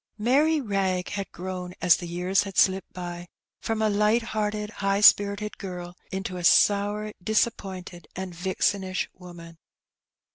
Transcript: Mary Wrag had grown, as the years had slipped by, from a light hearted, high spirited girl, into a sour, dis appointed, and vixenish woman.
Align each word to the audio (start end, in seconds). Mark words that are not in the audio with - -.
Mary 0.17 0.59
Wrag 0.59 1.09
had 1.09 1.31
grown, 1.31 1.75
as 1.79 1.97
the 1.97 2.07
years 2.07 2.41
had 2.41 2.57
slipped 2.57 2.91
by, 2.91 3.27
from 3.59 3.83
a 3.83 3.87
light 3.91 4.23
hearted, 4.23 4.71
high 4.71 4.99
spirited 4.99 5.59
girl, 5.59 5.95
into 6.11 6.37
a 6.37 6.43
sour, 6.43 7.13
dis 7.23 7.45
appointed, 7.45 8.07
and 8.15 8.33
vixenish 8.33 9.07
woman. 9.13 9.59